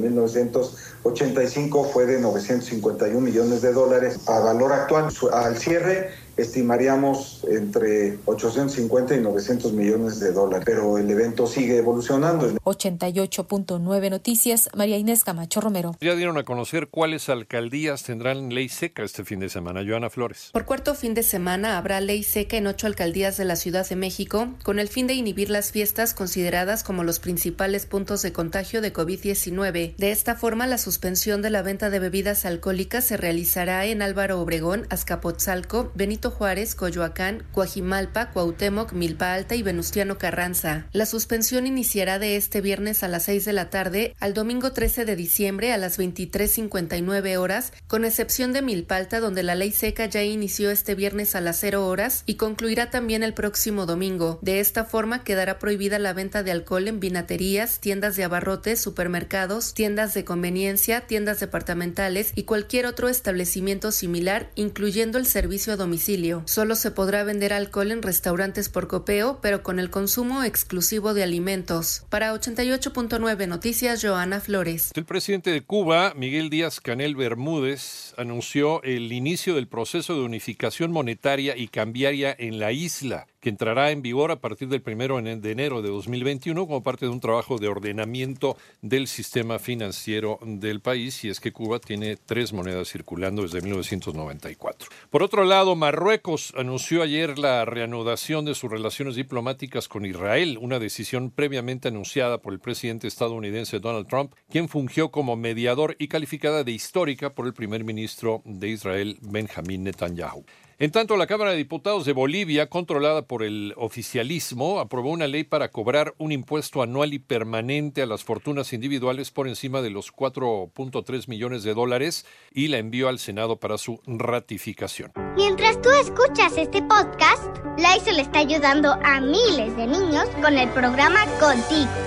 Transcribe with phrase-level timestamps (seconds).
[1.07, 4.19] 1985, fue de 951 millones de dólares.
[4.27, 11.09] A valor actual, al cierre, estimaríamos entre 850 y 900 millones de dólares, pero el
[11.09, 12.47] evento sigue evolucionando.
[12.63, 15.95] 88.9 Noticias, María Inés Camacho Romero.
[15.99, 19.83] Ya dieron a conocer cuáles alcaldías tendrán ley seca este fin de semana.
[19.85, 20.49] Joana Flores.
[20.53, 23.95] Por cuarto fin de semana habrá ley seca en ocho alcaldías de la Ciudad de
[23.95, 28.81] México, con el fin de inhibir las fiestas consideradas como los principales puntos de contagio
[28.81, 29.95] de COVID-19.
[29.95, 34.39] De esta forma, la suspensión de la venta de bebidas alcohólicas se realizará en Álvaro
[34.39, 40.87] Obregón, Azcapotzalco, Benito Benito Juárez, Coyoacán, Coajimalpa, Cuauhtémoc, Milpa Alta y Venustiano Carranza.
[40.91, 45.05] La suspensión iniciará de este viernes a las 6 de la tarde al domingo 13
[45.05, 50.05] de diciembre a las 23.59 horas, con excepción de Milpa Alta, donde la ley seca
[50.07, 54.39] ya inició este viernes a las 0 horas y concluirá también el próximo domingo.
[54.41, 59.73] De esta forma quedará prohibida la venta de alcohol en vinaterías, tiendas de abarrotes, supermercados,
[59.73, 66.16] tiendas de conveniencia, tiendas departamentales y cualquier otro establecimiento similar, incluyendo el servicio a domicilio.
[66.45, 71.21] Solo se podrá vender alcohol en restaurantes por copeo, pero con el consumo exclusivo de
[71.21, 72.05] alimentos.
[72.09, 74.91] Para 88.9 Noticias, Joana Flores.
[74.95, 80.91] El presidente de Cuba, Miguel Díaz Canel Bermúdez, anunció el inicio del proceso de unificación
[80.91, 85.81] monetaria y cambiaria en la isla entrará en vigor a partir del primero de enero
[85.81, 91.29] de 2021 como parte de un trabajo de ordenamiento del sistema financiero del país, y
[91.29, 94.89] es que Cuba tiene tres monedas circulando desde 1994.
[95.09, 100.79] Por otro lado, Marruecos anunció ayer la reanudación de sus relaciones diplomáticas con Israel, una
[100.79, 106.63] decisión previamente anunciada por el presidente estadounidense Donald Trump, quien fungió como mediador y calificada
[106.63, 110.45] de histórica por el primer ministro de Israel, Benjamin Netanyahu.
[110.79, 115.43] En tanto, la Cámara de Diputados de Bolivia, controlada por el oficialismo, aprobó una ley
[115.43, 120.13] para cobrar un impuesto anual y permanente a las fortunas individuales por encima de los
[120.13, 125.13] 4.3 millones de dólares y la envió al Senado para su ratificación.
[125.35, 131.25] Mientras tú escuchas este podcast, le está ayudando a miles de niños con el programa
[131.39, 132.06] Contigo